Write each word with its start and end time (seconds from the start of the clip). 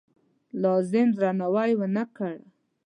لازم 0.61 1.07
درناوی 1.19 1.71
ونه 1.79 2.03
کړ. 2.15 2.35